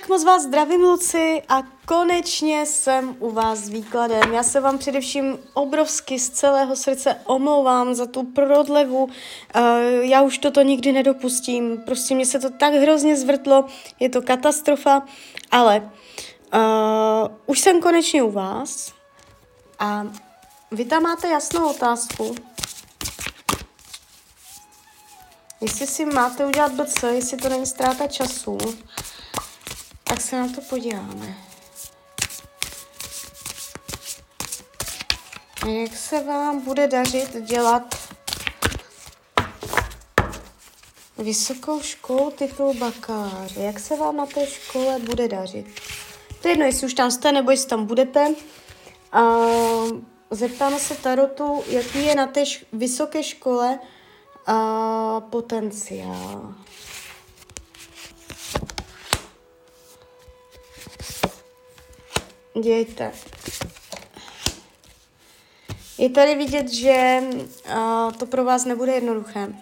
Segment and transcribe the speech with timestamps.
[0.00, 4.32] Tak moc vás zdravím, Luci, a konečně jsem u vás s výkladem.
[4.32, 9.04] Já se vám především obrovsky z celého srdce omlouvám za tu prodlevu.
[9.04, 9.10] Uh,
[10.00, 11.82] já už toto nikdy nedopustím.
[11.86, 13.64] Prostě mě se to tak hrozně zvrtlo,
[14.00, 15.02] je to katastrofa,
[15.50, 15.90] ale
[16.54, 16.60] uh,
[17.46, 18.92] už jsem konečně u vás
[19.78, 20.06] a
[20.70, 22.34] vy tam máte jasnou otázku.
[25.60, 28.58] Jestli si máte udělat BC, jestli to není ztráta času,
[30.10, 31.34] tak se na to podíváme.
[35.66, 37.94] Jak se vám bude dařit dělat
[41.18, 43.60] vysokou školu titul bakaláře?
[43.60, 45.66] Jak se vám na té škole bude dařit?
[46.42, 48.34] To je jedno, jestli už tam jste, nebo jestli tam budete.
[49.12, 49.20] A
[50.30, 53.78] zeptáme se Tarotu, jaký je na té š- vysoké škole
[54.46, 56.54] a potenciál.
[62.60, 63.12] Dějte.
[65.98, 69.54] Je tady vidět, že uh, to pro vás nebude jednoduché.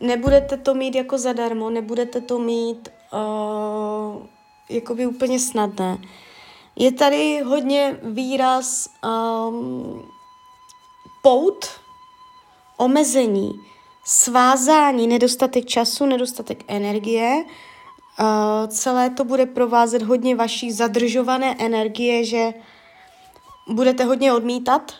[0.00, 4.26] Nebudete to mít jako zadarmo, nebudete to mít uh,
[4.70, 5.98] jakoby úplně snadné.
[6.76, 8.88] Je tady hodně výraz
[9.48, 10.10] um,
[11.22, 11.66] pout,
[12.76, 13.52] omezení,
[14.04, 17.44] svázání, nedostatek času, nedostatek energie,
[18.20, 22.54] Uh, celé to bude provázet hodně vaší zadržované energie, že
[23.68, 24.92] budete hodně odmítat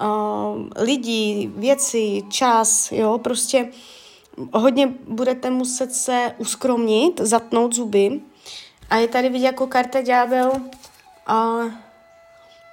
[0.00, 3.70] uh, lidi, věci, čas, jo, prostě
[4.52, 8.20] hodně budete muset se uskromnit, zatnout zuby.
[8.90, 10.52] A je tady vidět jako karta ďábel
[11.26, 11.72] a uh,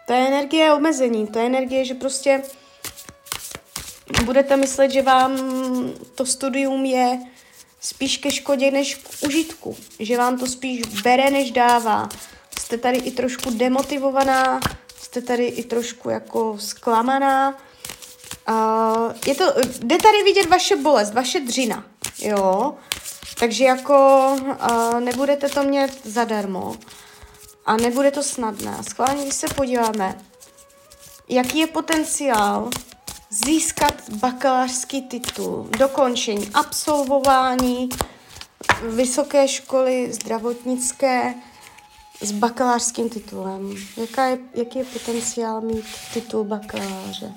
[0.08, 2.44] to je energie omezení, to je energie, že prostě
[4.26, 5.38] budete myslet, že vám
[6.16, 7.20] to studium je
[7.84, 9.78] spíš ke škodě než k užitku.
[10.00, 12.10] Že vám to spíš bere, než dává.
[12.60, 14.60] Jste tady i trošku demotivovaná,
[15.02, 17.58] jste tady i trošku jako zklamaná.
[18.50, 21.86] Uh, je to, jde tady vidět vaše bolest, vaše dřina,
[22.20, 22.74] jo.
[23.40, 26.78] Takže jako uh, nebudete to mít zadarmo
[27.66, 28.78] a nebude to snadné.
[28.90, 30.22] Schválně, když se podíváme,
[31.30, 32.70] jaký je potenciál
[33.34, 37.90] získat bakalářský titul, dokončení, absolvování
[38.90, 41.34] vysoké školy zdravotnické
[42.22, 43.76] s bakalářským titulem.
[43.98, 47.34] Jaká je, jaký je potenciál mít titul bakaláře?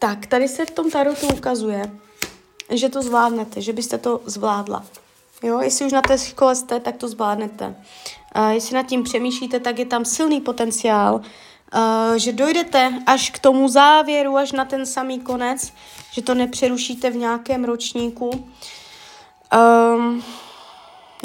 [0.00, 1.90] Tak, tady se v tom tarotu ukazuje,
[2.70, 4.84] že to zvládnete, že byste to zvládla.
[5.42, 7.76] Jo, jestli už na té škole jste, tak to zvládnete.
[8.32, 13.38] A jestli nad tím přemýšlíte, tak je tam silný potenciál, uh, že dojdete až k
[13.38, 15.72] tomu závěru, až na ten samý konec,
[16.12, 18.48] že to nepřerušíte v nějakém ročníku.
[19.54, 20.24] Um,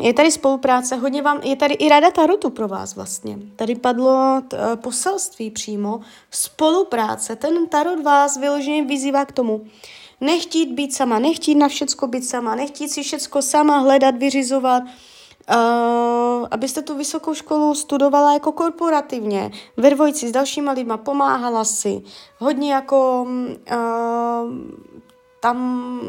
[0.02, 3.40] je tady spolupráce, hodně vám, je tady i rada Tarotu pro vás vlastně.
[3.56, 6.00] Tady padlo t, uh, poselství přímo,
[6.32, 7.36] spolupráce.
[7.36, 9.66] Ten Tarot vás vyloženě vyzývá k tomu,
[10.22, 16.48] nechtít být sama, nechtít na všecko být sama, nechtít si všecko sama hledat, vyřizovat, uh,
[16.52, 22.02] abyste tu vysokou školu studovala jako korporativně, ve dvojici s dalšíma lidma, pomáhala si,
[22.38, 24.54] hodně jako uh,
[25.40, 26.00] tam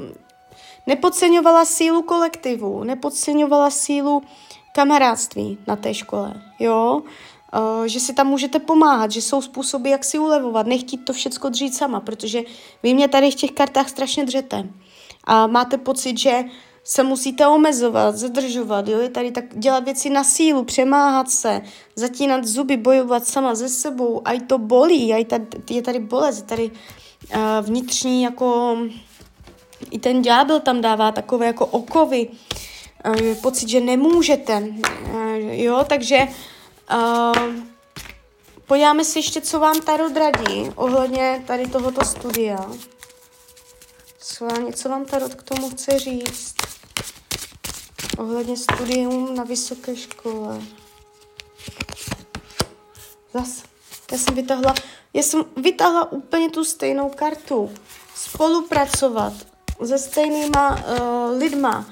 [0.87, 4.23] Nepodceňovala sílu kolektivu, nepodceňovala sílu
[4.75, 7.03] kamarádství na té škole, jo?
[7.55, 11.49] Uh, že si tam můžete pomáhat, že jsou způsoby, jak si ulevovat, nechtít to všecko
[11.49, 12.43] dřít sama, protože
[12.83, 14.69] vy mě tady v těch kartách strašně dřete.
[15.25, 16.45] A máte pocit, že
[16.85, 19.01] se musíte omezovat, zadržovat, jo?
[19.01, 21.63] je tady tak dělat věci na sílu, přemáhat se,
[21.97, 26.39] zatínat zuby, bojovat sama ze sebou, a i to bolí, a tady, je tady bolest,
[26.39, 28.79] je tady uh, vnitřní jako
[29.91, 36.29] i ten ďábel tam dává takové jako okovy, uh, pocit, že nemůžete, uh, jo, takže
[36.95, 37.55] uh,
[38.67, 42.71] podíváme si ještě, co vám Tarot radí ohledně tady tohoto studia.
[44.75, 46.55] Co vám Tarot k tomu chce říct?
[48.19, 50.61] Ohledně studium na vysoké škole.
[53.35, 53.63] Zas.
[54.13, 54.75] Já jsem vytahla,
[55.15, 57.71] já jsem vytahla úplně tu stejnou kartu.
[58.15, 59.33] Spolupracovat
[59.85, 61.85] se stejnýma uh, lidma,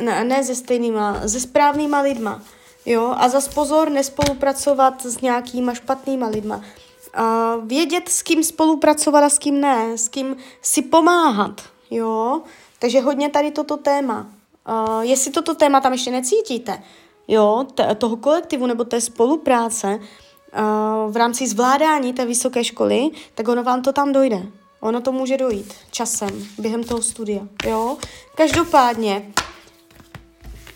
[0.00, 2.42] ne, ne se stejnýma, se správnýma lidma,
[2.86, 6.56] jo, a zas pozor, nespolupracovat s nějakýma špatnýma lidma.
[6.56, 11.60] Uh, vědět, s kým spolupracovat a s kým ne, s kým si pomáhat,
[11.90, 12.42] jo,
[12.78, 14.26] takže hodně tady toto téma.
[14.68, 16.82] Uh, jestli toto téma tam ještě necítíte,
[17.28, 23.48] jo, t- toho kolektivu nebo té spolupráce uh, v rámci zvládání té vysoké školy, tak
[23.48, 24.42] ono vám to tam dojde.
[24.84, 27.96] Ono to může dojít časem, během toho studia, jo.
[28.34, 29.32] Každopádně,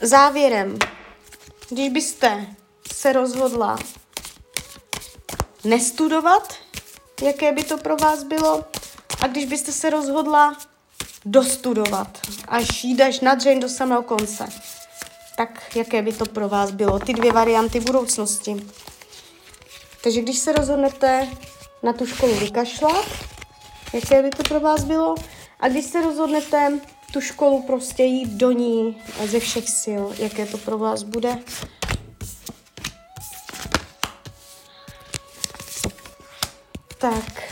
[0.00, 0.78] závěrem,
[1.68, 2.46] když byste
[2.92, 3.78] se rozhodla
[5.64, 6.54] nestudovat,
[7.22, 8.64] jaké by to pro vás bylo,
[9.20, 10.56] a když byste se rozhodla
[11.24, 12.18] dostudovat,
[12.48, 14.48] až až na dřeň do samého konce,
[15.36, 16.98] tak jaké by to pro vás bylo?
[16.98, 18.66] Ty dvě varianty budoucnosti.
[20.02, 21.28] Takže když se rozhodnete
[21.82, 23.06] na tu školu vykašlat,
[23.92, 25.14] jaké by to pro vás bylo?
[25.60, 26.80] A když se rozhodnete
[27.12, 31.38] tu školu prostě jít do ní ze všech sil, jaké to pro vás bude?
[36.98, 37.42] Tak.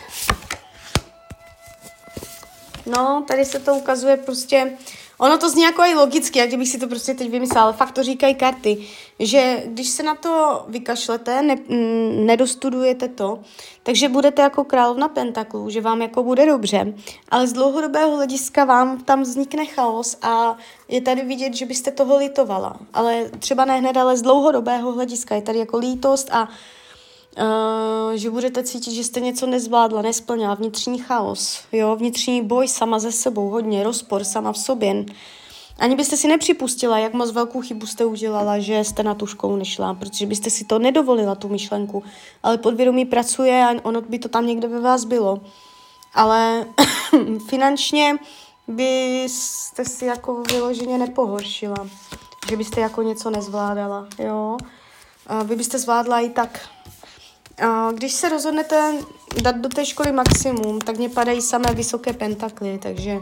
[2.86, 4.76] No, tady se to ukazuje prostě,
[5.18, 7.92] ono to zní jako i logicky, jak kdybych si to prostě teď vymyslela, ale fakt
[7.92, 8.78] to říkají karty,
[9.18, 13.40] že když se na to vykašlete, ne, mm, nedostudujete to,
[13.82, 16.94] takže budete jako královna pentaklů, že vám jako bude dobře,
[17.28, 20.56] ale z dlouhodobého hlediska vám tam vznikne chaos a
[20.88, 25.34] je tady vidět, že byste toho litovala, ale třeba ne hned, ale z dlouhodobého hlediska
[25.34, 26.48] je tady jako lítost a
[27.38, 32.98] Uh, že budete cítit, že jste něco nezvládla, nesplnila, vnitřní chaos, jo, vnitřní boj sama
[32.98, 35.04] ze sebou, hodně rozpor sama v sobě.
[35.78, 39.56] Ani byste si nepřipustila, jak moc velkou chybu jste udělala, že jste na tu školu
[39.56, 42.02] nešla, protože byste si to nedovolila, tu myšlenku.
[42.42, 45.40] Ale podvědomí pracuje a ono by to tam někde ve vás bylo.
[46.14, 46.66] Ale
[47.48, 48.16] finančně
[48.68, 51.88] byste si jako vyloženě nepohoršila,
[52.48, 54.56] že byste jako něco nezvládala, jo.
[55.26, 56.60] A vy byste zvládla i tak
[57.92, 58.92] když se rozhodnete
[59.42, 63.18] dát do té školy maximum, tak mě padají samé vysoké pentakly, takže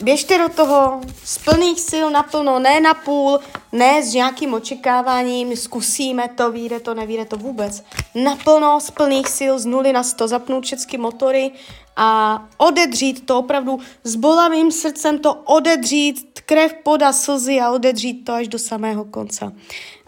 [0.00, 3.40] běžte do toho z plných sil naplno, ne na půl,
[3.78, 7.84] ne s nějakým očekáváním, zkusíme to, vyjde to, nevíde to vůbec.
[8.14, 11.50] Naplno z plných sil, z nuly na sto, zapnout všechny motory
[11.96, 18.32] a odedřít to opravdu s bolavým srdcem, to odedřít, krev, poda, slzy a odedřít to
[18.32, 19.52] až do samého konce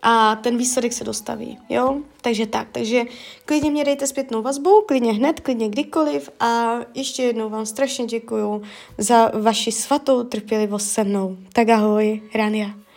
[0.03, 1.99] a ten výsledek se dostaví, jo?
[2.21, 3.05] Takže tak, takže
[3.44, 8.62] klidně mě dejte zpětnou vazbu, klidně hned, klidně kdykoliv a ještě jednou vám strašně děkuju
[8.99, 11.37] za vaši svatou trpělivost se mnou.
[11.53, 12.88] Tak ahoj, Rania.